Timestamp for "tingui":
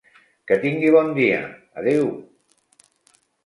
0.63-0.89